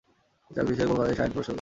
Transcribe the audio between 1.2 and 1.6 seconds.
আইন পড়া শুরু করেন।